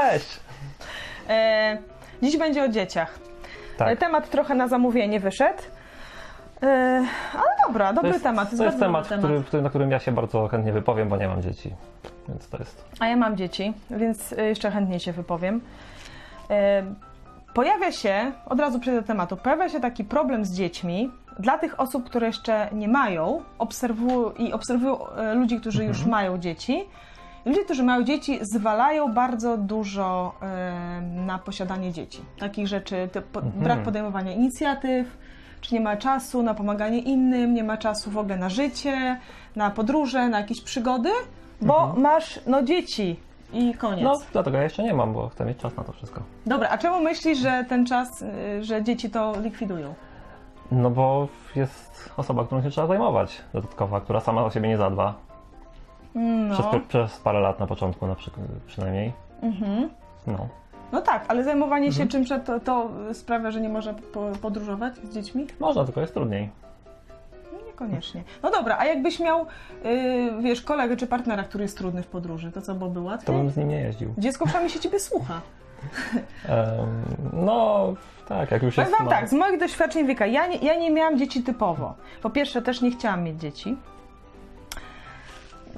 [0.00, 0.40] Cześć!
[1.28, 1.78] E,
[2.22, 3.18] dziś będzie o dzieciach.
[3.78, 3.88] Tak.
[3.88, 5.62] E, Temat trochę na zamówienie wyszedł.
[6.62, 6.66] E,
[7.34, 8.56] ale dobra, dobry To jest, temat.
[8.56, 11.42] to jest temat, który, który, na którym ja się bardzo chętnie wypowiem, bo nie mam
[11.42, 11.74] dzieci.
[12.28, 12.84] Więc to jest.
[13.00, 15.60] A ja mam dzieci, więc e, jeszcze chętniej się wypowiem.
[16.50, 16.82] E,
[17.54, 21.80] Pojawia się, od razu przejdę do tematu, pojawia się taki problem z dziećmi dla tych
[21.80, 26.10] osób, które jeszcze nie mają obserwują, i obserwują e, ludzi, którzy już Mhm.
[26.10, 26.84] mają dzieci.
[27.46, 30.34] Ludzie, którzy mają dzieci, zwalają bardzo dużo
[31.26, 32.20] na posiadanie dzieci.
[32.38, 33.64] Takich rzeczy, po, Mhm.
[33.64, 35.16] brak podejmowania inicjatyw,
[35.60, 39.20] czy nie ma czasu na pomaganie innym, nie ma czasu w ogóle na życie,
[39.56, 41.08] na podróże, na jakieś przygody,
[41.60, 42.00] bo Mhm.
[42.02, 43.20] masz no dzieci
[43.52, 44.04] i koniec.
[44.04, 46.20] No, dlatego ja jeszcze nie mam, bo chcę mieć czas na to wszystko.
[46.46, 49.94] Dobra, a czemu myślisz, że ten czas, y, że dzieci to likwidują?
[50.72, 55.14] No bo jest osoba, którą się trzeba zajmować, dodatkowa, która sama o siebie nie zadba.
[56.18, 59.12] No, Przez, przez parę lat na początku na przykład, przynajmniej.
[59.42, 59.88] mhm.
[60.26, 60.48] No.
[60.92, 62.04] no tak, ale zajmowanie Mhm.
[62.06, 65.46] się czymś to, to sprawia, że nie można po, podróżować z dziećmi?
[65.60, 66.50] Można, tylko jest trudniej.
[67.52, 68.22] No, niekoniecznie.
[68.42, 69.46] No dobra, a jakbyś miał,
[69.84, 73.36] y, wiesz, kolegę czy partnera, który jest trudny w podróży, to co byłoby To łatwiej?
[73.36, 74.14] bym z nim nie jeździł.
[74.18, 75.40] Dziecko przynajmniej się ciebie słucha.
[77.32, 77.94] No,
[78.28, 80.74] tak, jak już Powiem jest wam ma- tak, z moich doświadczeń wynika, ja nie, ja
[80.74, 81.94] nie miałam dzieci typowo.
[82.22, 83.76] Po pierwsze, też nie chciałam mieć dzieci.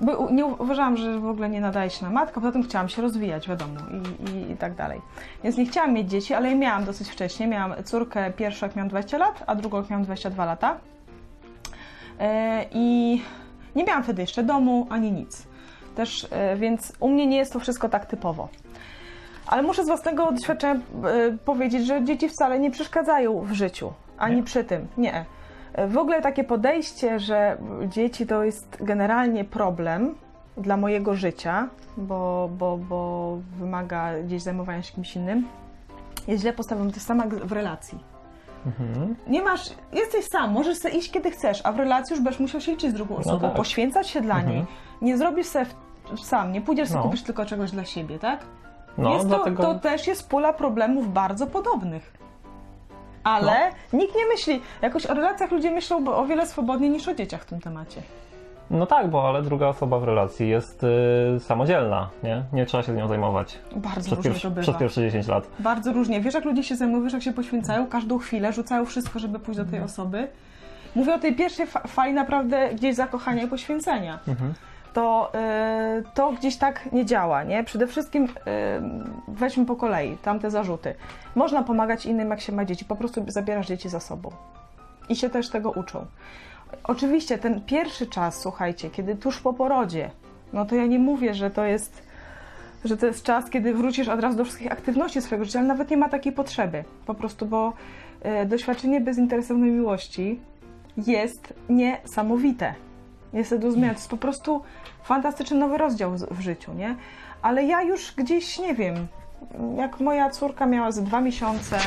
[0.00, 3.02] Bo nie uważałam, że w ogóle nie nadaje się na matkę, poza tym chciałam się
[3.02, 5.00] rozwijać, wiadomo, i, i, i tak dalej.
[5.44, 7.46] Więc nie chciałam mieć dzieci, ale je miałam dosyć wcześnie.
[7.46, 10.76] Miałam córkę pierwszą, jak miałam 20 lat, a drugą, jak miałam 22 lata.
[12.20, 13.22] E, I
[13.76, 15.46] nie miałam wtedy jeszcze domu, ani nic.
[15.94, 18.48] Też, e, więc u mnie nie jest to wszystko tak typowo.
[19.46, 20.80] Ale muszę z własnego doświadczenia e,
[21.44, 24.42] powiedzieć, że dzieci wcale nie przeszkadzają w życiu, ani Nie?
[24.42, 24.86] przy tym.
[24.96, 25.24] Nie.
[25.86, 30.14] W ogóle takie podejście, że dzieci to jest generalnie problem
[30.56, 35.48] dla mojego życia, bo, bo, bo wymaga gdzieś zajmowania się kimś innym,
[36.28, 36.91] jest źle postawione.
[36.91, 37.98] To jest sama w relacji.
[38.66, 39.16] Mhm.
[39.26, 42.60] Nie masz, jesteś sam, możesz sobie iść kiedy chcesz, a w relacji już będziesz musiał
[42.60, 43.56] się liczyć z drugą osobą, tak.
[43.56, 44.54] poświęcać się dla Mhm.
[44.54, 44.66] niej.
[45.03, 45.66] Nie zrobisz sobie
[46.22, 47.04] sam, nie pójdziesz sobie No.
[47.04, 48.41] kupisz tylko czegoś dla siebie, tak?
[48.98, 49.62] No, jest dlatego...
[49.62, 52.12] to, to też jest pula problemów bardzo podobnych.
[53.24, 53.98] Ale No.
[53.98, 57.46] nikt nie myśli, jakoś o relacjach ludzie myślą o wiele swobodniej niż o dzieciach w
[57.46, 58.02] tym temacie.
[58.70, 60.84] No tak, bo ale druga osoba w relacji jest
[61.36, 62.42] y, samodzielna, nie?
[62.52, 65.46] Nie trzeba się z nią zajmować Bardzo przez, różnie pierwszy, przez pierwsze 10 lat.
[65.58, 66.20] Bardzo różnie.
[66.20, 69.60] Wiesz, jak ludzie się zajmują, wiesz, jak się poświęcają każdą chwilę, rzucają wszystko, żeby pójść
[69.60, 70.28] do tej osoby.
[70.94, 74.18] Mówię o tej pierwszej fa- fali naprawdę gdzieś zakochania i poświęcenia.
[74.28, 74.54] Mhm.
[74.93, 75.32] To,
[75.99, 77.65] y, to gdzieś tak nie działa, nie?
[77.65, 78.28] Przede wszystkim y,
[79.28, 80.94] weźmy po kolei tamte zarzuty.
[81.34, 84.31] Można pomagać innym, jak się ma dzieci, po prostu zabierasz dzieci za sobą.
[85.09, 86.06] I się też tego uczą.
[86.84, 90.10] Oczywiście ten pierwszy czas, słuchajcie, kiedy tuż po porodzie,
[90.53, 92.09] no to ja nie mówię, że to jest
[92.84, 95.91] że to jest czas, kiedy wrócisz od razu do wszystkich aktywności swojego życia, ale nawet
[95.91, 96.84] nie ma takiej potrzeby.
[97.06, 97.72] Po prostu, bo
[98.22, 100.41] e, doświadczenie bezinteresownej miłości
[100.97, 102.75] jest niesamowite.
[103.33, 103.94] Jest do zmiany.
[103.94, 104.62] To jest po prostu
[105.03, 106.97] fantastyczny nowy rozdział w życiu, nie?
[107.43, 109.06] Ale ja już gdzieś, nie wiem,
[109.77, 111.78] jak moja córka miała ze dwa miesiące,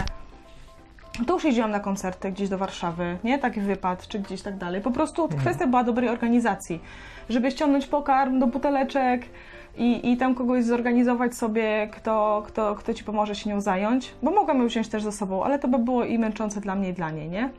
[1.28, 3.40] to już jeździłam na koncerty gdzieś do Warszawy, nie?
[3.40, 4.82] Taki wypad, czy gdzieś tak dalej.
[4.82, 6.82] Po prostu kwestia była dobrej organizacji.
[7.30, 9.22] Żeby ściągnąć pokarm do buteleczek
[9.78, 14.14] i, i tam kogoś zorganizować sobie, kto, kto, kto ci pomoże się nią zająć.
[14.24, 16.90] Bo mogłam ją wziąć też ze sobą, ale to by było i męczące dla mnie
[16.90, 17.50] i dla niej, nie?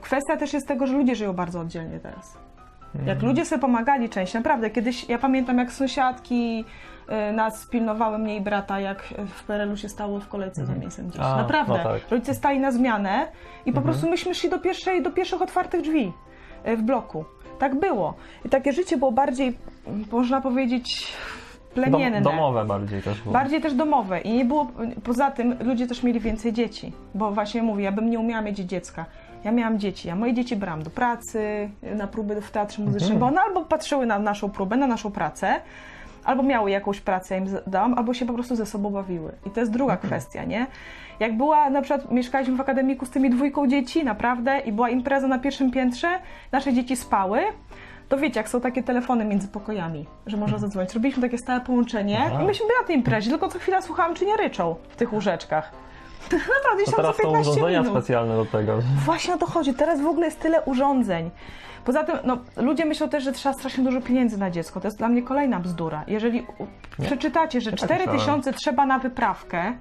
[0.00, 2.38] Kwestia też jest tego, że ludzie żyją bardzo oddzielnie teraz.
[3.06, 4.70] Jak ludzie sobie pomagali częściej, naprawdę.
[4.70, 6.64] Kiedyś, ja pamiętam jak sąsiadki
[7.30, 11.08] y, nas pilnowały mnie i brata, jak w PRL-u się stało w kolejce za mięsem
[11.08, 11.20] gdzieś.
[11.20, 11.72] A, Naprawdę.
[11.72, 12.10] no tak.
[12.10, 13.26] Rodzice stali na zmianę
[13.66, 16.12] i po prostu myśmy szli do, pierwszej, do pierwszych otwartych drzwi
[16.68, 17.24] y, w bloku.
[17.58, 18.14] Tak było.
[18.44, 21.12] I takie życie było bardziej, mm, można powiedzieć,
[21.74, 22.20] plemienne.
[22.22, 23.32] Dom, domowe bardziej też było.
[23.32, 24.66] Bardziej też domowe i nie było,
[25.04, 28.58] poza tym ludzie też mieli więcej dzieci, bo właśnie mówię, ja bym nie umiała mieć
[28.58, 29.04] dziecka.
[29.44, 33.20] Ja miałam dzieci, ja moje dzieci brałam do pracy, na próby w teatrze muzycznym, Mhm.
[33.20, 35.54] bo one albo patrzyły na naszą próbę, na naszą pracę,
[36.24, 39.32] albo miały jakąś pracę, ja im dałam, albo się po prostu ze sobą bawiły.
[39.46, 40.10] I to jest druga Mhm.
[40.10, 40.66] kwestia, nie?
[41.20, 45.28] Jak była, na przykład mieszkaliśmy w akademiku z tymi dwójką dzieci, naprawdę, i była impreza
[45.28, 46.08] na pierwszym piętrze,
[46.52, 47.40] nasze dzieci spały,
[48.08, 50.94] to wiecie, jak są takie telefony między pokojami, że można zadzwonić.
[50.94, 52.22] Robiliśmy takie stałe połączenie.
[52.26, 52.42] Aha.
[52.42, 55.12] i myśmy byli na tej imprezie, tylko co chwila słuchałam, czy nie ryczą w tych
[55.12, 55.72] łóżeczkach.
[56.32, 57.94] Naprawdę, co teraz są 15 urządzenia minut.
[57.96, 58.78] specjalne do tego.
[59.04, 59.74] Właśnie o to chodzi.
[59.74, 61.30] Teraz w ogóle jest tyle urządzeń.
[61.84, 64.80] Poza tym, no, ludzie myślą też, że trzeba strasznie dużo pieniędzy na dziecko.
[64.80, 66.04] To jest dla mnie kolejna bzdura.
[66.06, 66.46] Jeżeli
[66.98, 67.06] Nie.
[67.06, 68.20] przeczytacie, że Ja tak 4 myślałem.
[68.20, 69.72] tysiące trzeba na wyprawkę,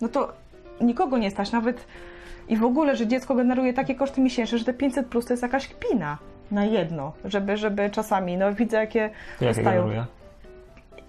[0.00, 0.32] no to
[0.80, 1.52] nikogo nie stać.
[1.52, 1.86] Nawet
[2.48, 5.42] i w ogóle, że dziecko generuje takie koszty miesięczne, że te 500 plus to jest
[5.42, 6.18] jakaś kpina
[6.52, 9.10] na jedno, żeby, żeby czasami, no widzę jakie
[9.40, 9.82] jakie dostają.
[9.82, 10.04] generuje?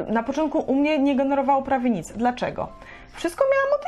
[0.07, 2.11] na początku u mnie nie generowało prawie nic.
[2.11, 2.67] Dlaczego?
[3.13, 3.85] Wszystko miałam od,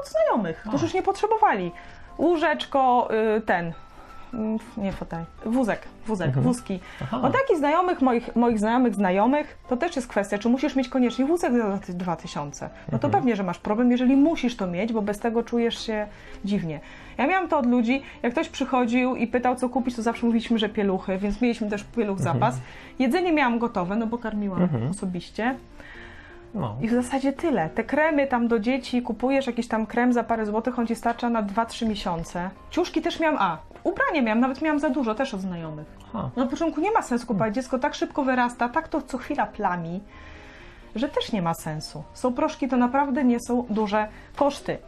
[0.00, 1.72] od znajomych, którzy już nie potrzebowali.
[2.18, 3.72] Łóżeczko, y, ten,
[4.76, 6.80] nie fotel, wózek, wózek, wózki.
[7.02, 7.20] Aha.
[7.22, 11.24] Od takich znajomych, moich, moich znajomych, znajomych, to też jest kwestia, czy musisz mieć koniecznie
[11.24, 12.70] wózek za te 2000.
[12.92, 16.06] No to pewnie, że masz problem, jeżeli musisz to mieć, bo bez tego czujesz się
[16.44, 16.80] dziwnie.
[17.18, 20.58] Ja miałam to od ludzi, jak ktoś przychodził i pytał, co kupić, to zawsze mówiliśmy,
[20.58, 22.54] że pieluchy, więc mieliśmy też pieluch zapas.
[22.98, 25.54] Jedzenie miałam gotowe, no bo karmiłam osobiście.
[26.54, 26.76] No.
[26.80, 27.70] I w zasadzie tyle.
[27.70, 31.30] Te kremy tam do dzieci, kupujesz jakiś tam krem za parę złotych, on ci starcza
[31.30, 32.50] na 2-3 miesiące.
[32.70, 35.86] Ciuszki też miałam, a, ubranie miałam, nawet miałam za dużo, też od znajomych.
[36.08, 36.30] Aha.
[36.36, 40.00] Na początku nie ma sensu kupować, dziecko tak szybko wyrasta, tak to co chwila plami,
[40.94, 42.02] że też nie ma sensu.
[42.14, 44.78] Są proszki, to naprawdę nie są duże koszty.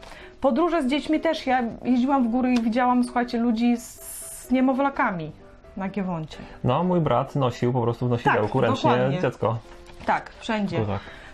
[0.41, 5.31] Podróże z dziećmi też, ja jeździłam w góry i widziałam, słuchajcie, ludzi z niemowlakami
[5.77, 6.37] na Giewoncie.
[6.63, 9.19] no, mój brat nosił po prostu w nosidełku Tak, ręcznie dokładnie.
[9.21, 9.57] dziecko.
[10.05, 10.85] Tak, wszędzie.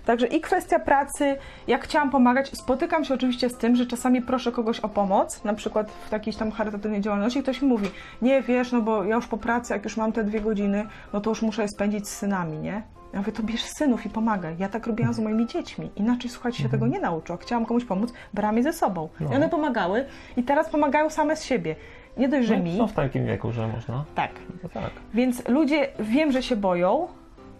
[0.05, 1.35] Także i kwestia pracy,
[1.67, 5.53] jak chciałam pomagać, spotykam się oczywiście z tym, że czasami proszę kogoś o pomoc, na
[5.53, 7.87] przykład w jakiejś tam charytatywnej działalności, ktoś mi mówi,
[8.21, 11.21] nie wiesz, no bo ja już po pracy, jak już mam te dwie godziny, no
[11.21, 12.83] to już muszę je spędzić z synami, nie?
[13.13, 14.55] Ja mówię, to bierz synów i pomagaj.
[14.59, 15.91] Ja tak robiłam z moimi dziećmi.
[15.95, 17.33] Inaczej, słuchajcie, się tego nie nauczył.
[17.33, 19.09] Jak chciałam komuś pomóc, brałam je ze sobą.
[19.19, 19.29] I No.
[19.35, 20.05] one pomagały
[20.37, 21.75] i teraz pomagają same z siebie.
[22.17, 22.77] Nie dość, że No, mi.
[22.77, 24.03] są w takim wieku, że można.
[24.15, 24.31] Tak.
[24.63, 24.89] No tak.
[25.13, 27.07] Więc ludzie wiem, że się boją,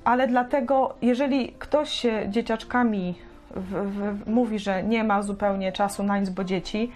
[0.06, 3.16] ale dlatego, jeżeli ktoś się dzieciaczkami
[3.56, 6.92] w, w, mówi, że nie ma zupełnie czasu na nic, bo dzieci,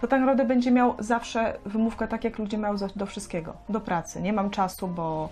[0.00, 3.54] to tak naprawdę będzie miał zawsze wymówkę tak, jak ludzie mają do wszystkiego.
[3.68, 4.22] Do pracy.
[4.22, 5.28] Nie mam czasu, bo,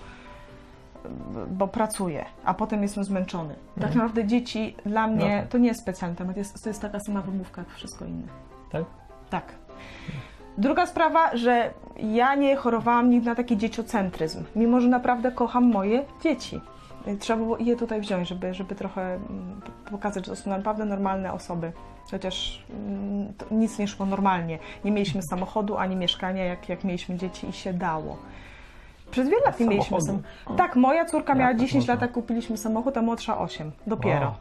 [1.50, 3.54] bo pracuję, a potem jestem zmęczony.
[3.80, 5.48] Tak naprawdę dzieci dla mnie tak.
[5.50, 8.28] to nie jest specjalny temat, jest, to jest taka sama wymówka jak wszystko inne.
[8.72, 8.84] Tak?
[9.30, 9.44] Tak.
[10.58, 16.04] Druga sprawa, że ja nie chorowałam nigdy na taki dzieciocentryzm, mimo że naprawdę kocham moje
[16.22, 16.60] dzieci.
[17.08, 19.60] Y, Trzeba było je tutaj wziąć, żeby, żeby trochę mm,
[19.90, 21.72] pokazać, że to są naprawdę normalne osoby.
[22.10, 24.58] Chociaż mm, nic nie szło normalnie.
[24.84, 28.16] Nie mieliśmy samochodu ani mieszkania, jak, jak mieliśmy dzieci i się dało.
[29.10, 30.56] Przez wiele lat nie mieliśmy Samochodu?
[30.56, 31.94] Tak, moja córka Jak miała tak 10 można?
[31.94, 33.72] lat, jak kupiliśmy samochód, a młodsza 8.
[33.86, 34.26] Dopiero.
[34.26, 34.34] Wow.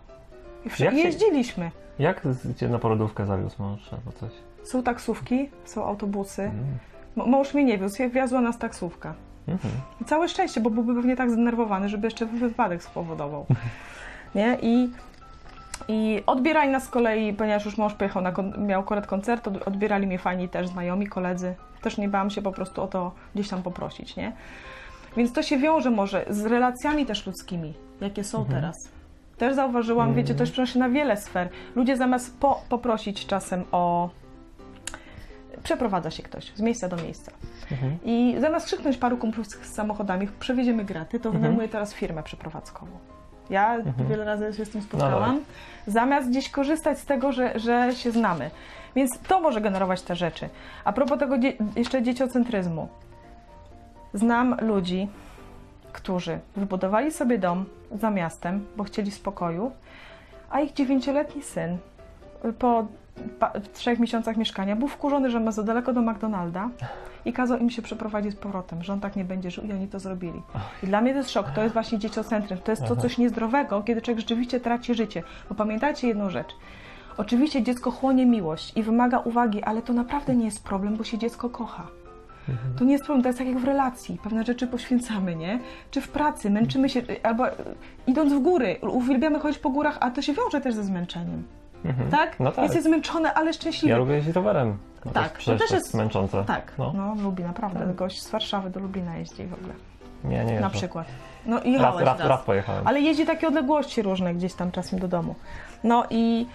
[0.65, 1.71] I wsz- Jak się- jeździliśmy.
[1.99, 4.31] Jak z- cię na porodówkę zawiózł mąż albo coś?
[4.63, 6.41] Są taksówki, są autobusy.
[6.41, 6.65] Mm.
[7.29, 9.13] Mąż mnie nie wiózł, jak wiozła nas taksówka.
[9.51, 9.73] Mhm.
[10.05, 13.45] Całe szczęście, bo byłby pewnie tak zdenerwowany, żeby jeszcze wypadek spowodował.
[14.35, 14.57] Nie?
[14.61, 14.89] I,
[15.87, 20.07] I odbierali nas z kolei, ponieważ już mąż pojechał na miał akurat koncert, od- odbierali
[20.07, 21.55] mnie fajni też znajomi, koledzy.
[21.81, 24.31] Też nie bałam się po prostu o to gdzieś tam poprosić, nie?
[25.17, 28.75] Więc to się wiąże może z relacjami też ludzkimi, jakie są teraz.
[29.37, 31.49] Też zauważyłam, wiecie, to się przenosi na wiele sfer.
[31.75, 34.09] Ludzie zamiast po, poprosić czasem o...
[35.63, 37.31] Przeprowadza się ktoś z miejsca do miejsca.
[37.71, 37.97] Mhm.
[38.03, 41.41] I zamiast krzyknąć paru kumplów z samochodami, przewieziemy graty, to Mhm.
[41.41, 42.91] wynajmuję teraz firmę przeprowadzkową.
[43.49, 43.77] Ja
[44.09, 45.35] wiele razy się z tym spotkałam.
[45.35, 45.41] No
[45.93, 48.51] zamiast gdzieś korzystać z tego, że, że się znamy.
[48.95, 50.49] Więc to może generować te rzeczy.
[50.83, 52.87] A propos tego dzie- jeszcze dzieciocentryzmu.
[54.13, 55.07] Znam ludzi,
[55.93, 57.65] którzy wybudowali sobie dom
[57.99, 59.71] za miastem, bo chcieli spokoju,
[60.49, 61.77] a ich dziewięcioletni syn
[62.59, 62.87] po
[63.63, 66.69] w trzech miesiącach mieszkania był wkurzony, że ma za daleko do McDonalda
[67.25, 69.87] i kazał im się przeprowadzić z powrotem, że on tak nie będzie żył i oni
[69.87, 70.41] to zrobili.
[70.83, 73.83] I dla mnie to jest szok, to jest właśnie dzieciocentryzm, to jest to coś niezdrowego,
[73.83, 75.23] kiedy człowiek rzeczywiście traci życie.
[75.49, 76.55] Bo pamiętajcie jedną rzecz,
[77.17, 81.17] oczywiście dziecko chłonie miłość i wymaga uwagi, ale to naprawdę nie jest problem, bo się
[81.17, 81.87] dziecko kocha.
[82.77, 84.19] To nie jest problem, to jest tak jak w relacji.
[84.23, 85.59] Pewne rzeczy poświęcamy, nie?
[85.91, 87.53] Czy w pracy, męczymy się, albo e,
[88.07, 91.43] idąc w góry, uwielbiamy chodzić po górach, a to się wiąże też ze zmęczeniem.
[91.85, 92.09] Mhm.
[92.11, 92.39] Tak?
[92.39, 92.63] No tak.
[92.65, 93.89] Jesteś zmęczony, ale szczęśliwy.
[93.91, 94.77] Ja lubię jeździć rowerem.
[95.05, 96.43] No Tak, to też to jest- jest męczące.
[96.45, 96.93] Tak, No.
[96.95, 97.79] no, lubi naprawdę.
[97.79, 97.95] Tak.
[97.95, 99.73] Gość z Warszawy do Lublina jeździ w ogóle.
[100.23, 101.07] Nie, nie Na przykład.
[101.45, 102.41] No i Raz, raz, raz.
[102.41, 102.87] pojechałem.
[102.87, 105.35] Ale jeździ takie odległości różne gdzieś tam czasem do domu.
[105.83, 106.47] No i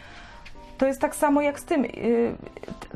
[0.79, 1.85] to jest tak samo jak z tym.
[1.85, 2.35] Yy,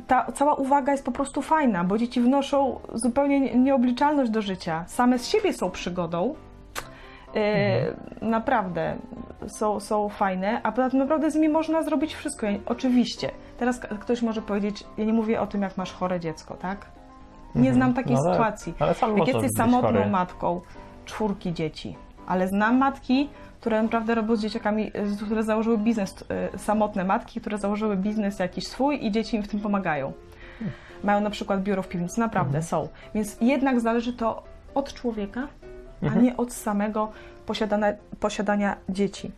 [0.06, 4.84] Ta cała uwaga jest po prostu fajna, bo dzieci wnoszą zupełnie nie- nieobliczalność do życia.
[4.86, 6.34] Same z siebie są przygodą.
[7.38, 8.96] Yy, Naprawdę
[9.46, 12.46] są, są fajne, a poza tym naprawdę z nimi można zrobić wszystko.
[12.46, 13.30] Ja, oczywiście.
[13.58, 16.86] Teraz ktoś może powiedzieć, ja nie mówię o tym, jak masz chore dziecko, tak?
[17.54, 17.74] Nie Mhm.
[17.74, 18.32] znam takiej No tak.
[18.32, 18.74] sytuacji.
[18.78, 20.06] Ale Jak jesteś samotną chory.
[20.10, 20.60] matką,
[21.04, 23.28] czwórki dzieci, ale znam matki,
[23.60, 24.92] które naprawdę robią z dzieciakami,
[25.26, 29.48] które założyły biznes, y, samotne matki, które założyły biznes jakiś swój i dzieci im w
[29.48, 30.12] tym pomagają.
[31.04, 32.88] Mają na przykład biuro w piwnicy, naprawdę są.
[33.14, 34.42] Więc jednak zależy to
[34.74, 35.48] od człowieka,
[36.02, 37.12] a nie od samego
[37.46, 39.30] posiadania, posiadania dzieci.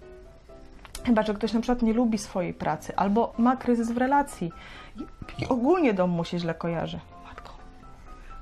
[1.07, 4.53] Chyba, że ktoś na przykład nie lubi swojej pracy albo ma kryzys w relacji
[4.97, 6.99] i, i ogólnie dom mu się źle kojarzy.
[7.25, 7.53] Matko.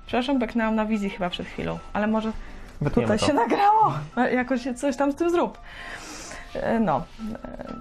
[0.07, 2.33] Przepraszam, beknęłam na wizji chyba przed chwilą, ale może
[2.81, 3.27] Wytniemy tutaj to.
[3.27, 3.93] się nagrało.
[4.33, 5.59] Jakoś coś tam z tym zrób.
[6.55, 7.03] E, No.
[7.45, 7.75] E,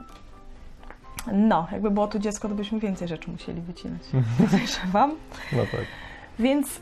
[1.33, 4.01] No, jakby było tu dziecko, to byśmy więcej rzeczy musieli wycinać.
[4.41, 5.11] Podejrzewam.
[5.53, 5.81] No tak.
[6.39, 6.79] Więc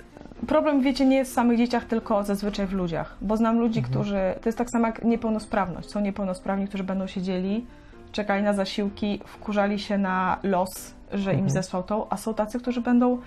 [0.47, 3.17] problem, wiecie, nie jest w samych dzieciach, tylko zazwyczaj w ludziach.
[3.21, 4.19] Bo znam ludzi, którzy.
[4.41, 5.89] To jest tak samo jak niepełnosprawność.
[5.89, 7.65] Są niepełnosprawni, którzy będą siedzieli,
[8.11, 11.49] czekali na zasiłki, wkurzali się na los, że im Mhm.
[11.49, 13.17] zesłał to, a są tacy, którzy będą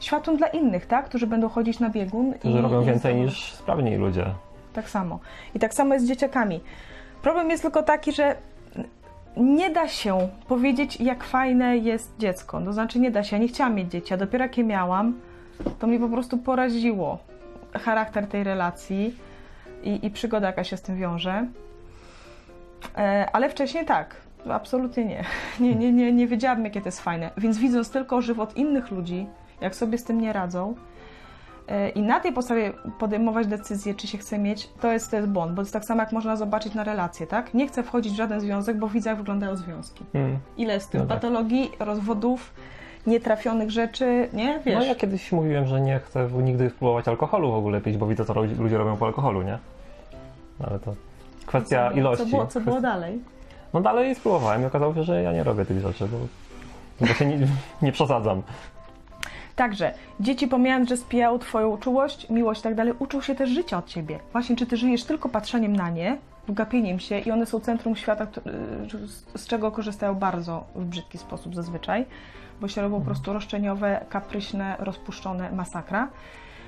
[0.00, 1.04] światłem dla innych, tak?
[1.04, 2.32] Którzy będą chodzić na biegun.
[2.34, 4.26] Którzy i, robią i więcej niż sprawni ludzie.
[4.72, 5.18] tak samo.
[5.54, 6.60] I tak samo jest z dzieciakami.
[7.22, 8.36] Problem jest tylko taki, że
[9.36, 12.60] nie da się powiedzieć, jak fajne jest dziecko.
[12.60, 13.36] To znaczy, nie da się.
[13.36, 15.14] Ja nie chciałam mieć dzieci, a dopiero jak je miałam,
[15.78, 17.18] to mnie po prostu poraziło
[17.72, 19.14] charakter tej relacji
[19.82, 21.46] i, i przygoda, jaka się z tym wiąże.
[22.96, 24.16] E, ale wcześniej tak.
[24.50, 25.24] Absolutnie nie.
[25.60, 26.12] Nie, nie, nie.
[26.12, 27.30] nie wiedziałabym, jakie to jest fajne.
[27.36, 29.26] Więc widząc tylko żywot innych ludzi,
[29.60, 30.74] jak sobie z tym nie radzą,
[31.68, 35.28] E, i na tej podstawie podejmować decyzję, czy się chce mieć, to jest, to jest
[35.28, 37.54] błąd, bo to jest tak samo, jak można zobaczyć na relacje, tak?
[37.54, 40.04] Nie chcę wchodzić w żaden związek, bo widzę, jak wyglądają związki.
[40.14, 40.38] Mm.
[40.56, 41.16] Ile jest tych No tak.
[41.20, 42.54] patologii, rozwodów,
[43.06, 44.60] nietrafionych rzeczy, nie?
[44.66, 48.06] Wiesz, No ja kiedyś mówiłem, że nie chcę nigdy spróbować alkoholu w ogóle pić, bo
[48.06, 49.58] widzę, co ludzi- ludzie robią po alkoholu, nie?
[50.68, 50.94] Ale to
[51.46, 52.24] kwestia co, ilości.
[52.24, 53.18] Co było, co było dalej?
[53.74, 56.16] No dalej spróbowałem i okazało się, że ja nie robię tych rzeczy, bo,
[57.06, 57.38] bo się nie,
[57.82, 58.42] nie przesadzam.
[59.56, 63.78] Także dzieci pomijając, że spijały twoją czułość, miłość i tak dalej, uczą się też życia
[63.78, 64.18] od ciebie.
[64.32, 66.16] Właśnie, czy ty żyjesz tylko patrzeniem na nie,
[66.48, 68.26] wgapieniem się i one są centrum świata,
[69.36, 72.04] z czego korzystają bardzo w brzydki sposób zazwyczaj,
[72.60, 76.08] bo się robią po prostu roszczeniowe, kapryśne, rozpuszczone masakra.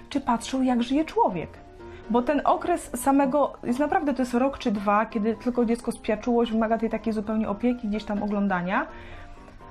[0.08, 1.50] Czy patrzą, jak żyje człowiek?
[2.10, 6.16] Bo ten okres samego, jest naprawdę to jest rok czy dwa, kiedy tylko dziecko spija
[6.16, 8.86] czułość, wymaga tej takiej zupełnie opieki, gdzieś tam oglądania,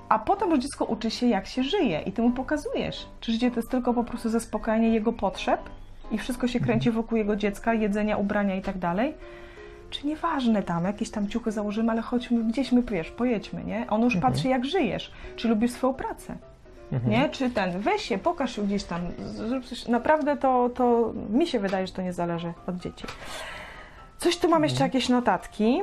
[0.09, 3.07] a potem już dziecko uczy się, jak się żyje i ty mu pokazujesz.
[3.19, 5.59] Czy życie to jest tylko po prostu zaspokajanie jego potrzeb
[6.11, 9.13] i wszystko się kręci wokół jego dziecka, jedzenia, ubrania i tak dalej?
[9.95, 13.85] Czy nieważne tam, jakieś tam ciuchy założymy, ale chodźmy gdzieś my, wiesz, pojedźmy, nie?
[13.89, 15.11] On już patrzy, jak żyjesz.
[15.35, 16.35] Czy lubisz swoją pracę?
[16.91, 17.11] Mhm.
[17.11, 17.29] Nie?
[17.29, 19.87] Czy ten, weź się, pokaż się gdzieś tam, zrób coś.
[19.87, 23.05] Naprawdę to, to mi się wydaje, że to nie zależy od dzieci.
[24.17, 25.81] Coś tu mam jeszcze jakieś notatki.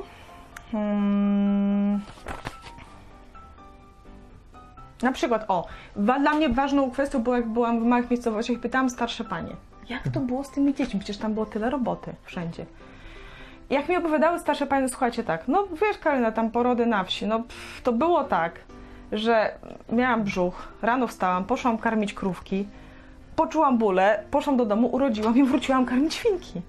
[0.72, 2.00] Hmm.
[5.02, 5.66] Na przykład, o,
[5.96, 9.56] dla mnie ważną kwestią było, jak byłam w małych miejscowościach pytałam starsze panie,
[9.88, 11.00] jak to było z tymi dziećmi?
[11.00, 12.66] Przecież tam było tyle roboty wszędzie.
[13.72, 17.40] Jak mi opowiadały starsze panie, słuchajcie tak, no wiesz Karolina, tam porody na wsi, no
[17.40, 18.60] pff, to było tak,
[19.12, 19.54] że
[19.92, 22.66] miałam brzuch, rano wstałam, poszłam karmić krówki,
[23.36, 26.60] poczułam bóle, poszłam do domu, urodziłam i wróciłam karmić świnki.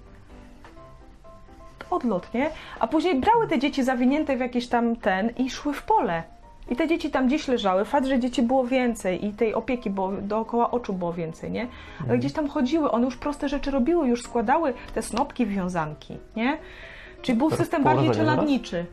[1.90, 2.50] Odlot, nie?
[2.80, 6.22] A później brały te dzieci zawinięte w jakiś tam ten i szły w pole.
[6.70, 7.84] I te dzieci tam gdzieś leżały.
[7.84, 11.66] Fakt, że dzieci było więcej i tej opieki było, dookoła oczu było więcej, nie?
[12.08, 16.58] Ale gdzieś tam chodziły, one już proste rzeczy robiły, już składały te snopki, wiązanki, nie?
[17.22, 18.86] Czyli był Teraz system bardziej czeladniczy.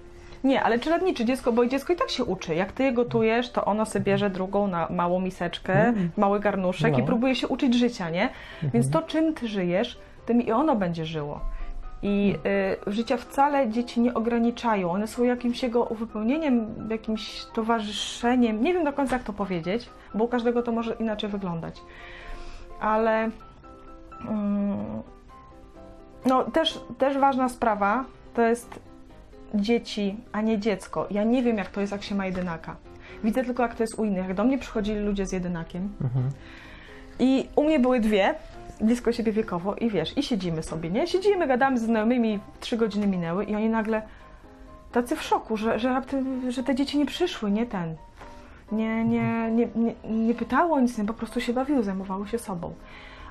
[0.44, 2.56] Nie, ale czeladniczy dziecko, bo dziecko i tak się uczy.
[2.56, 7.01] Jak ty je gotujesz, to ono sobie bierze drugą na małą miseczkę, mały garnuszek i
[7.01, 7.06] No.
[7.06, 8.30] próbuje się uczyć życia, nie?
[8.74, 11.40] Więc to, czym ty żyjesz, tym i ono będzie żyło.
[12.03, 12.36] I
[12.88, 14.91] y, życia wcale dzieci nie ograniczają.
[14.91, 18.63] One są jakimś jego uwypełnieniem, jakimś towarzyszeniem.
[18.63, 21.81] Nie wiem do końca, jak to powiedzieć, bo u każdego to może inaczej wyglądać.
[22.79, 23.29] Ale
[24.27, 25.01] mm,
[26.25, 28.79] no, też, też ważna sprawa to jest
[29.53, 31.08] dzieci, a nie dziecko.
[31.12, 32.75] Ja nie wiem, jak to jest, jak się ma jedynaka.
[33.24, 34.27] Widzę tylko, jak to jest u innych.
[34.27, 36.29] Jak do mnie przychodzili ludzie z jedynakiem, Mhm.
[37.20, 38.36] i u mnie były dwie,
[38.82, 41.08] blisko siebie wiekowo i wiesz, i siedzimy sobie, nie?
[41.08, 44.01] Siedzimy, gadamy z znajomymi, trzy godziny minęły i oni nagle
[44.92, 47.96] tacy w szoku, że, że, raptem, że te dzieci nie przyszły, nie ten.
[48.72, 52.40] Nie, nie, nie, nie, nie pytało o nic, nie, po prostu się bawiły, zajmowały się
[52.40, 52.74] sobą.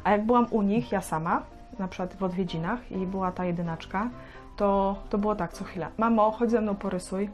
[0.04, 1.42] A jak byłam u nich, ja sama,
[1.78, 4.10] na przykład w odwiedzinach i była ta jedynaczka,
[4.56, 5.88] to, to było tak co chwilę.
[5.98, 7.30] Mamo, chodź ze mną porysuj.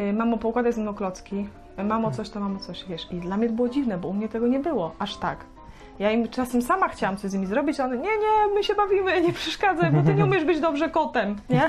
[0.00, 1.48] Y, Mamo, poukładaj ze mną klocki.
[1.78, 3.12] Y, Mamo, coś to, mamo, coś, wiesz.
[3.12, 5.44] I dla mnie to było dziwne, bo u mnie tego nie było, aż tak.
[6.00, 8.74] Ja im czasem sama chciałam coś z nimi zrobić, a one, nie, nie, my się
[8.74, 11.62] bawimy, nie przeszkadzaj, bo ty nie umiesz być dobrze kotem, nie?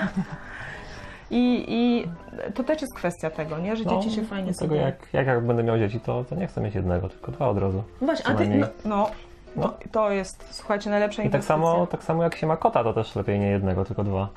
[1.32, 2.08] I, I
[2.54, 3.76] to też jest kwestia tego, nie?
[3.76, 4.82] Że dzieci się fajnie No, tego sobie...
[4.82, 7.58] jak, jak, jak będę miał dzieci, to, to nie chcę mieć jednego, tylko dwa od
[7.58, 7.84] razu.
[8.02, 9.10] Właśnie, a ty, no, no
[9.56, 9.74] No.
[9.92, 11.56] to, jest, słuchajcie, najlepsza I tak inwestycja.
[11.56, 14.28] samo, tak samo jak się ma kota, to też lepiej nie jednego, tylko dwa.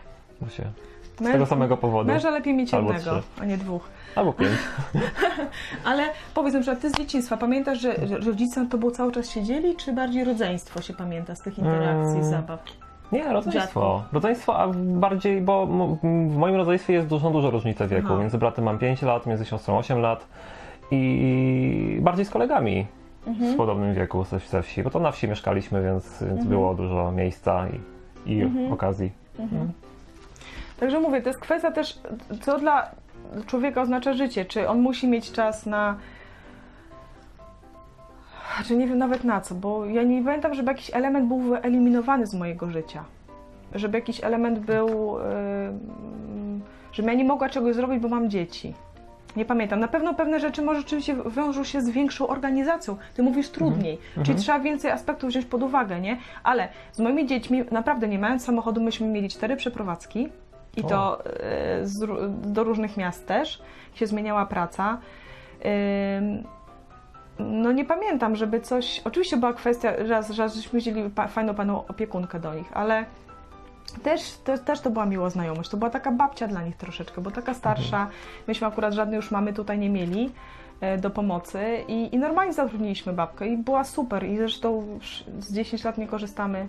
[0.41, 0.63] Bo się,
[1.17, 2.09] z Męż- tego samego powodu.
[2.13, 3.29] Męża lepiej mieć Albo jednego, trzy.
[3.43, 3.89] a nie dwóch.
[4.17, 4.51] Albo pięć.
[5.85, 6.03] Ale
[6.35, 7.95] powiedz na przykład, ty z dzieciństwa, pamiętasz, że
[8.27, 12.25] rodzice to było cały czas siedzieli, czy bardziej rodzeństwo się pamięta z tych interakcji, Mm.
[12.31, 12.61] zabaw?
[13.13, 14.03] Nie, rodzeństwo.
[14.13, 15.67] Rodzeństwo, a bardziej, bo
[16.03, 18.07] w moim rodzeństwie jest dużo, dużo różnicy wieku.
[18.11, 18.21] Aha.
[18.21, 20.27] Między bratem mam 5 lat, między siostrą 8 lat
[20.91, 22.87] i bardziej z kolegami
[23.27, 23.53] Mhm.
[23.55, 26.49] w podobnym wieku ze, ze wsi, bo to na wsi mieszkaliśmy, więc, więc Mhm.
[26.49, 27.65] było dużo miejsca
[28.27, 28.73] i, i Mhm.
[28.73, 29.13] okazji.
[30.81, 31.99] Także mówię, to jest kwestia też,
[32.41, 32.91] co dla
[33.47, 34.45] człowieka oznacza życie.
[34.45, 35.97] Czy on musi mieć czas na.
[38.67, 42.27] Czy nie wiem nawet na co, bo ja nie pamiętam, żeby jakiś element był wyeliminowany
[42.27, 43.05] z mojego życia.
[43.75, 45.19] Żeby jakiś element był.
[45.19, 45.25] Yy,
[46.93, 48.75] żebym ja nie mogła czegoś zrobić, bo mam dzieci.
[49.37, 49.81] Nie pamiętam.
[49.81, 52.97] Na pewno pewne rzeczy może rzeczywiście wiążą się z większą organizacją.
[53.15, 56.17] Ty mówisz trudniej, czyli trzeba więcej aspektów wziąć pod uwagę, nie?
[56.43, 60.29] Ale z moimi dziećmi, naprawdę nie mając samochodu, myśmy mieli cztery przeprowadzki
[60.77, 63.63] i to e, z, ró- do różnych miast też.
[63.95, 64.99] Się zmieniała praca.
[67.39, 69.01] No nie pamiętam, żeby coś...
[69.05, 73.05] Oczywiście była kwestia, raz, raz żeśmy wzięli fajną panią opiekunkę do nich, ale
[74.03, 75.71] też, też, też to była miła znajomość.
[75.71, 78.09] To była taka babcia dla nich troszeczkę, bo taka starsza.
[78.49, 80.33] Myśmy akurat żadnej już mamy tutaj nie mieli
[80.81, 84.99] e, do pomocy i, i normalnie zatrudniliśmy babkę i była super i zresztą
[85.39, 86.69] z 10 lat nie korzystamy.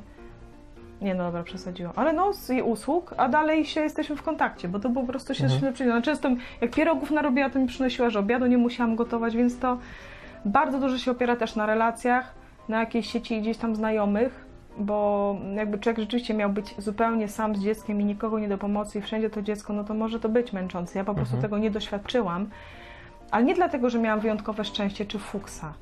[1.01, 1.93] Nie no dobra, przesadziłam.
[1.95, 5.33] Ale no, z jej usług, a dalej się jesteśmy w kontakcie, bo to po prostu
[5.35, 5.73] się Mhm.
[5.73, 5.93] przyjdzie.
[5.93, 6.29] No, często
[6.61, 9.77] jak pierogów narobiła, to mi przynosiła, że obiadu nie musiałam gotować, więc to
[10.45, 12.33] bardzo dużo się opiera też na relacjach,
[12.69, 14.45] na jakiejś sieci gdzieś tam znajomych,
[14.77, 18.99] bo jakby człowiek rzeczywiście miał być zupełnie sam z dzieckiem i nikogo nie do pomocy
[18.99, 20.99] i wszędzie to dziecko, no to może to być męczące.
[20.99, 21.41] Ja po prostu Mhm.
[21.41, 22.49] tego nie doświadczyłam,
[23.31, 25.73] ale nie dlatego, że miałam wyjątkowe szczęście czy fuksa.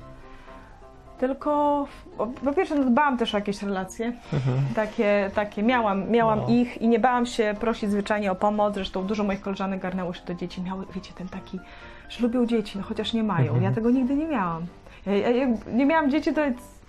[1.28, 1.86] Tylko
[2.18, 4.58] po- pierwsze no, dbałam też o jakieś relacje, Mhm.
[4.74, 6.48] takie, takie miałam, miałam No.
[6.48, 8.74] ich i nie bałam się prosić zwyczajnie o pomoc.
[8.74, 10.62] Zresztą dużo moich koleżanek garnęło się do dzieci.
[10.62, 11.60] Miały, wiecie, ten taki,
[12.08, 13.44] że lubią dzieci, no chociaż nie mają.
[13.46, 13.62] Mhm.
[13.62, 14.66] Ja tego nigdy nie miałam.
[15.06, 16.40] Ja, ja, jak nie miałam dzieci, to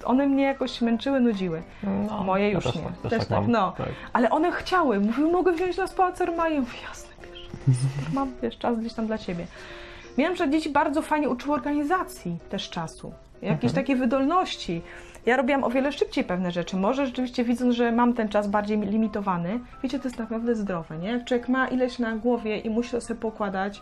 [0.06, 1.64] one mnie jakoś męczyły, nudziły.
[1.84, 2.82] No, Moje ja już też nie.
[2.82, 3.72] Tak, też, Też tak tak, no.
[3.78, 3.88] Tak.
[4.14, 5.00] Ale one chciały.
[5.00, 6.60] Mówiły, mogę wziąć na spacer, mają.
[6.62, 7.10] Mówię, Jasne.
[7.66, 9.46] Super, mam, wiesz, czas gdzieś tam dla ciebie.
[10.18, 13.14] Miałam, że dzieci bardzo fajnie uczyły organizacji też czasu.
[13.42, 13.74] Jakiejś Mhm.
[13.74, 14.82] takiej wydolności.
[15.26, 16.78] Ja robiłam o wiele szybciej pewne rzeczy.
[16.78, 21.10] Może rzeczywiście widząc, że mam ten czas bardziej limitowany, wiecie, to jest naprawdę zdrowe, nie?
[21.12, 23.82] Jak człowiek ma ileś na głowie i musi to sobie pokładać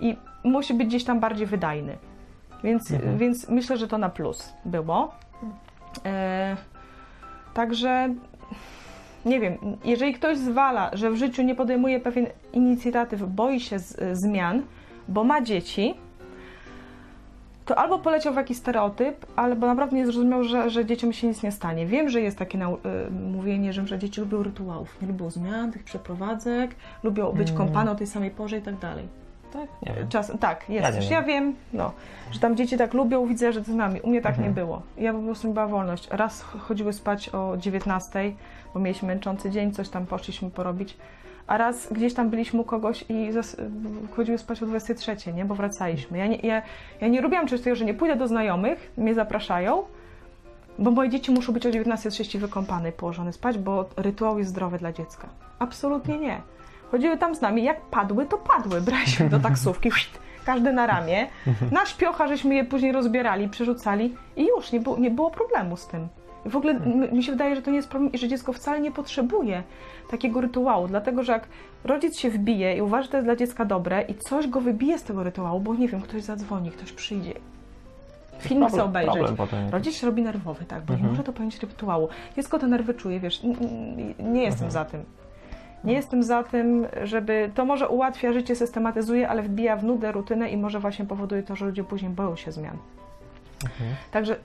[0.00, 1.96] i musi być gdzieś tam bardziej wydajny.
[2.64, 3.18] Więc, Mhm.
[3.18, 5.14] więc myślę, że to na plus było.
[6.04, 6.56] E,
[7.54, 8.14] także
[9.24, 14.18] nie wiem, jeżeli ktoś zwala, że w życiu nie podejmuje pewien inicjatyw, boi się z,
[14.18, 14.62] zmian,
[15.08, 15.94] bo ma dzieci,
[17.70, 21.42] to albo poleciał w jakiś stereotyp, albo naprawdę nie zrozumiał, że, że dzieciom się nic
[21.42, 21.86] nie stanie.
[21.86, 22.76] Wiem, że jest takie nau-
[23.08, 26.70] y, mówienie, że, że dzieci lubią rytuałów, nie lubią zmian, tych przeprowadzek,
[27.02, 27.58] lubią być Mm.
[27.58, 29.08] kąpane o tej samej porze i tak dalej.
[29.52, 29.68] tak?
[29.86, 30.08] Nie wiem.
[30.08, 31.10] Czas, tak, jest.
[31.10, 31.92] Ja ja wiem, no,
[32.32, 34.00] że tam dzieci tak lubią, widzę, że to z nami.
[34.00, 34.48] U mnie tak Mhm.
[34.48, 34.82] nie było.
[34.98, 36.08] Ja po prostu była wolność.
[36.10, 38.32] Raz ch- chodziły spać o 19,
[38.74, 40.96] bo mieliśmy męczący dzień, coś tam poszliśmy porobić,
[41.50, 43.30] a raz gdzieś tam byliśmy u kogoś i
[44.16, 45.44] chodziły spać o 23, nie?
[45.44, 46.18] bo wracaliśmy.
[46.18, 46.62] Ja nie, ja,
[47.00, 49.82] ja nie robiłam czegoś takiego, że nie pójdę do znajomych, mnie zapraszają,
[50.78, 54.78] bo moje dzieci muszą być o 19.30 wykąpane i położone spać, bo rytuał jest zdrowy
[54.78, 55.28] dla dziecka.
[55.58, 56.40] Absolutnie nie.
[56.90, 58.80] Chodziły tam z nami, jak padły, to padły.
[58.80, 59.90] Braliśmy do taksówki,
[60.44, 61.26] każdy na ramię.
[61.72, 65.86] Na śpiocha żeśmy je później rozbierali, przerzucali i już, nie było, nie było problemu z
[65.86, 66.08] tym.
[66.46, 68.80] W ogóle m- mi się wydaje, że to nie jest problem i że dziecko wcale
[68.80, 69.62] nie potrzebuje
[70.10, 71.48] takiego rytuału, dlatego że jak
[71.84, 74.98] rodzic się wbije i uważa, że to jest dla dziecka dobre i coś go wybije
[74.98, 77.32] z tego rytuału, bo nie wiem, ktoś zadzwoni, ktoś przyjdzie,
[78.38, 79.30] film chce obejrzeć.
[79.36, 79.68] Problem.
[79.70, 81.10] Rodzic się robi nerwowy, tak, bo nie Mhm.
[81.10, 82.08] może dopełnić rytuału.
[82.36, 84.70] Dziecko te nerwy czuje, wiesz, n- n- nie jestem Mhm.
[84.70, 85.04] za tym.
[85.84, 90.50] Nie jestem za tym, żeby to może ułatwia życie, systematyzuje, ale wbija w nudę, rutynę
[90.50, 92.76] i może właśnie powoduje to, że ludzie później boją się zmian.
[93.64, 93.90] Mhm.
[94.10, 94.36] Także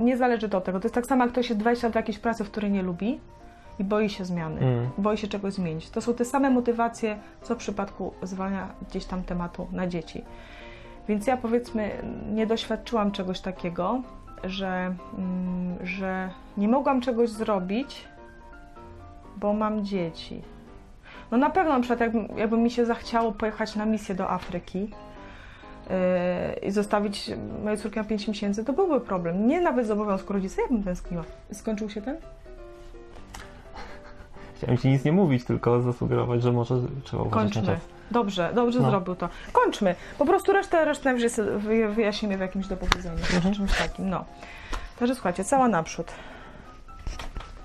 [0.00, 0.80] nie zależy to od tego.
[0.80, 2.82] To jest tak samo, jak ktoś jest 20 lat w jakiejś pracy, w której nie
[2.82, 3.20] lubi
[3.78, 4.90] i boi się zmiany, Mm.
[4.98, 5.90] boi się czegoś zmienić.
[5.90, 10.24] To są te same motywacje, co w przypadku zwalnia gdzieś tam tematu na dzieci.
[11.08, 11.90] Więc ja powiedzmy,
[12.32, 14.02] nie doświadczyłam czegoś takiego,
[14.44, 18.04] że, mm, że nie mogłam czegoś zrobić,
[19.36, 20.42] bo mam dzieci.
[21.30, 24.90] No na pewno na przykład jakby, jakby mi się zachciało pojechać na misję do Afryki
[26.62, 27.30] i zostawić
[27.64, 29.46] moje córki na 5 miesięcy, to byłby problem.
[29.46, 31.24] Nie nawet z obowiązku rodzica, ja bym tęskniła.
[31.52, 32.16] Skończył się ten?
[34.56, 36.74] Chciałem ci nic nie mówić, tylko zasugerować, że może
[37.04, 37.78] trzeba uważać Kończmy.
[38.10, 38.90] Dobrze, dobrze No.
[38.90, 39.28] zrobił to.
[39.52, 39.94] Kończmy.
[40.18, 41.14] Po prostu resztę, resztę
[41.94, 43.54] wyjaśnimy w jakimś dopowiedzeniu, Mhm.
[43.54, 44.10] czymś takim.
[44.10, 44.24] No.
[44.98, 46.06] Także słuchajcie, cała naprzód.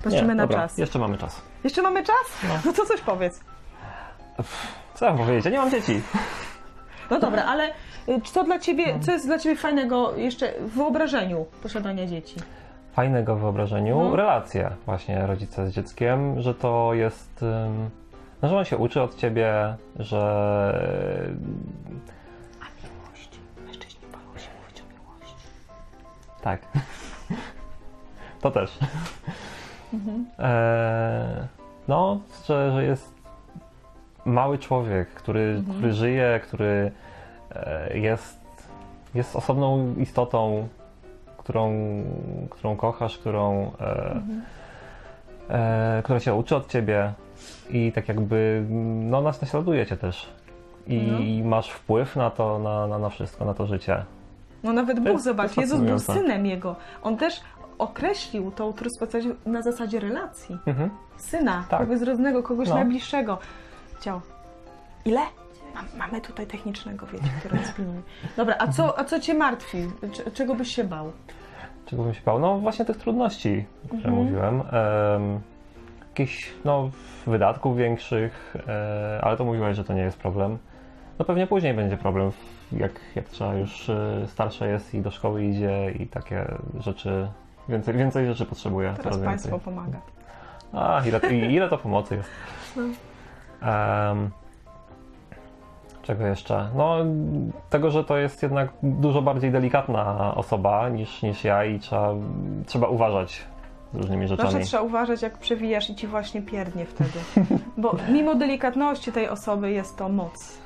[0.05, 0.77] Nie, Patrzymy na dobra, czas.
[0.77, 1.41] Jeszcze mamy czas.
[1.63, 2.25] Jeszcze mamy czas?
[2.43, 2.53] No.
[2.65, 3.39] No to coś powiedz.
[4.95, 5.45] Co mam powiedzieć?
[5.45, 6.01] Ja nie mam dzieci.
[7.11, 7.69] No dobra, ale
[8.09, 12.35] y, co dla ciebie, co jest dla ciebie fajnego jeszcze w wyobrażeniu posiadania dzieci?
[12.93, 13.95] Fajnego w wyobrażeniu.
[13.95, 14.15] Mhm.
[14.15, 17.45] Relacje właśnie rodzica z dzieckiem, że to jest...
[18.41, 20.21] No, że on się uczy od ciebie, że...
[22.61, 23.29] A miłość.
[23.65, 25.47] Mężczyźni boją się mówić o miłości.
[26.41, 26.61] Tak.
[28.41, 28.77] To też.
[29.93, 30.25] Mhm.
[30.39, 31.47] Eee,
[31.87, 33.14] no, że, że jest
[34.25, 35.77] mały człowiek, który, Mhm.
[35.77, 36.91] który żyje, który
[37.55, 38.39] e, jest,
[39.15, 40.67] jest osobną istotą,
[41.37, 41.73] którą,
[42.49, 44.41] którą kochasz, którą, e, Mhm.
[45.49, 47.13] e, która się uczy od ciebie
[47.69, 48.65] i tak jakby
[49.03, 50.29] no, nas naśladuje cię też.
[50.87, 51.49] I No.
[51.49, 54.03] masz wpływ na to, na, na, na wszystko, na to życie.
[54.63, 56.75] No nawet Bóg, zobacz, Jezus był synem Jego.
[57.03, 57.41] On też
[57.77, 60.57] określił tą trospaceję na zasadzie relacji.
[60.65, 60.89] Mhm.
[61.17, 61.79] Syna, Tak.
[61.79, 62.75] kogoś rodzinnego, kogoś No.
[62.75, 63.37] najbliższego.
[63.99, 64.21] Chciał.
[65.05, 65.21] Ile?
[65.75, 68.01] Mam, mamy tutaj technicznego, wiecie, który nas pilnuje.
[68.37, 69.77] Dobra, a co, a co cię martwi?
[70.13, 71.11] Cze- Czego byś się bał?
[71.85, 72.39] Czego bym się bał?
[72.39, 74.23] No właśnie tych trudności, o których Mhm.
[74.25, 74.61] mówiłem.
[74.61, 75.39] Em,
[76.09, 76.89] jakichś no,
[77.27, 80.57] wydatków większych, e, ale to mówiłeś, że to nie jest problem.
[81.19, 82.31] No pewnie później będzie problem,
[82.71, 86.45] jak, jak trzeba już e, starsze jest i do szkoły idzie i takie
[86.79, 87.27] rzeczy,
[87.69, 88.89] więcej, więcej rzeczy potrzebuje.
[88.97, 89.97] Teraz coraz państwo pomaga.
[90.73, 92.29] A, ile, i- ile to pomocy jest.
[93.61, 93.67] No.
[94.11, 94.29] Em,
[96.03, 96.69] czego jeszcze?
[96.75, 96.95] No,
[97.69, 102.13] tego, że to jest jednak dużo bardziej delikatna osoba niż, niż ja i trzeba,
[102.65, 103.45] trzeba uważać
[103.93, 104.51] z różnymi rzeczami.
[104.51, 107.19] Zawsze trzeba uważać, jak przewijasz i ci właśnie pierdnie wtedy.
[107.77, 110.57] Bo mimo delikatności tej osoby jest to moc.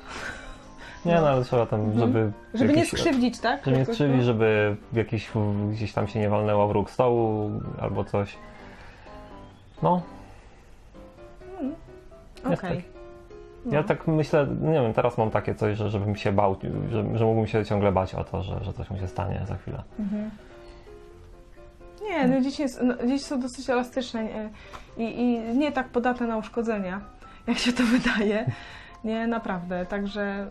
[1.04, 1.98] Nie, no ale trzeba tam, Mhm.
[2.00, 2.32] żeby...
[2.54, 3.64] Żeby nie jakiś- skrzywdzić, tak?
[3.64, 4.24] Żeby nie Jakoś, skrzywdzić, no.
[4.24, 5.30] żeby jakiś,
[5.72, 7.50] gdzieś tam się nie walnęło w róg stołu
[7.80, 8.36] albo coś.
[9.82, 10.02] No,
[12.44, 12.52] Okej.
[12.52, 13.00] jest tak.
[13.64, 13.74] No.
[13.74, 16.56] Ja tak myślę, nie wiem, teraz mam takie coś, że żebym się bał,
[16.90, 19.56] że, że mógłbym się ciągle bać o to, że, że coś mi się stanie za
[19.56, 19.82] chwilę.
[19.98, 20.30] Mhm.
[22.02, 24.28] Nie, no dzieci, jest, no dzieci są dosyć elastyczne?
[24.96, 27.00] I, i nie tak podatne na uszkodzenia,
[27.46, 28.46] jak się to wydaje.
[29.04, 29.86] Nie, naprawdę.
[29.86, 30.46] Także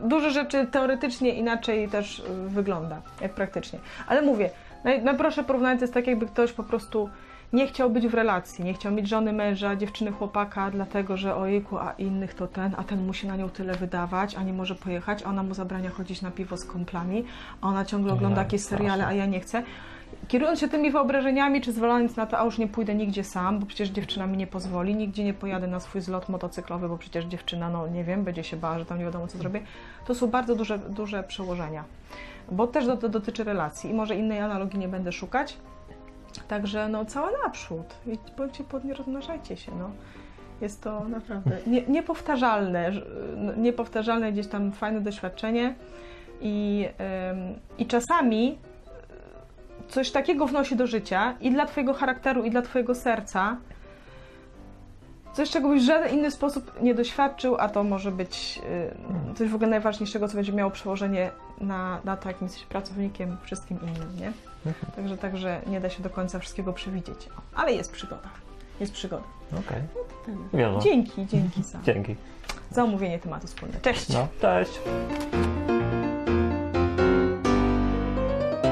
[0.00, 3.78] dużo rzeczy teoretycznie inaczej też wygląda, jak praktycznie.
[4.06, 4.50] Ale mówię,
[4.84, 7.08] naj, najprostsze porównanie to jest tak, jakby ktoś po prostu
[7.52, 11.78] nie chciał być w relacji, nie chciał mieć żony, męża, dziewczyny, chłopaka, dlatego że ojejku,
[11.78, 15.22] a innych to ten, a ten musi na nią tyle wydawać, a nie może pojechać,
[15.22, 17.24] a ona mu zabrania chodzić na piwo z kumplami,
[17.60, 19.62] a ona ciągle ogląda Ja, jakieś seriale, a ja nie chcę.
[20.28, 23.66] Kierując się tymi wyobrażeniami, czy zwalając na to, a już nie pójdę nigdzie sam, bo
[23.66, 27.70] przecież dziewczyna mi nie pozwoli, nigdzie nie pojadę na swój zlot motocyklowy, bo przecież dziewczyna,
[27.70, 29.60] no nie wiem, będzie się bała, że tam nie wiadomo co zrobię.
[30.06, 31.84] To są bardzo duże, duże przełożenia,
[32.50, 35.56] bo też to dotyczy relacji i może innej analogii nie będę szukać.
[36.40, 37.94] Także no cała naprzód.
[38.06, 39.90] I bądźcie podnie, rozmnażajcie się, no.
[40.60, 42.92] Jest to naprawdę nie, niepowtarzalne,
[43.36, 45.74] no, niepowtarzalne gdzieś tam fajne doświadczenie
[46.40, 46.88] i,
[47.30, 48.58] ym, i czasami
[49.88, 53.56] coś takiego wnosi do życia i dla Twojego charakteru, i dla Twojego serca,
[55.32, 58.60] coś, czego byś w żaden inny sposób nie doświadczył, a to może być
[59.32, 63.36] y, coś w ogóle najważniejszego, co będzie miało przełożenie na, na to, jakim jesteś pracownikiem,
[63.42, 64.32] wszystkim innym, nie?
[64.96, 67.28] Także, także nie da się do końca wszystkiego przewidzieć.
[67.54, 68.28] Ale jest przygoda.
[68.80, 69.22] Jest przygoda.
[69.52, 69.82] Okej,
[70.26, 70.36] Tyle.
[70.54, 70.78] wierzę.
[70.82, 72.16] Dzięki, dzięki za, Dzięki.
[72.70, 73.80] za omówienie tematu wspólnego.
[73.80, 74.08] Cześć!
[74.08, 74.80] No, cześć.